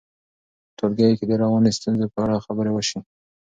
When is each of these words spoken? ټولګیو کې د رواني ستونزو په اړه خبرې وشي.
ټولګیو 0.77 1.17
کې 1.19 1.25
د 1.27 1.31
رواني 1.41 1.71
ستونزو 1.77 2.05
په 2.13 2.19
اړه 2.23 2.43
خبرې 2.45 2.71
وشي. 2.73 2.99